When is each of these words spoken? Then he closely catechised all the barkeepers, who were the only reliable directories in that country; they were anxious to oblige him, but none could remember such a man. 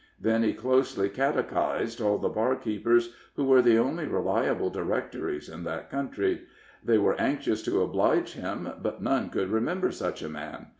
Then 0.19 0.41
he 0.41 0.53
closely 0.53 1.09
catechised 1.09 2.01
all 2.03 2.17
the 2.17 2.27
barkeepers, 2.27 3.13
who 3.35 3.43
were 3.45 3.61
the 3.61 3.77
only 3.77 4.07
reliable 4.07 4.71
directories 4.71 5.47
in 5.47 5.63
that 5.65 5.91
country; 5.91 6.41
they 6.83 6.97
were 6.97 7.21
anxious 7.21 7.61
to 7.65 7.83
oblige 7.83 8.33
him, 8.33 8.67
but 8.81 9.03
none 9.03 9.29
could 9.29 9.49
remember 9.51 9.91
such 9.91 10.23
a 10.23 10.27
man. 10.27 10.69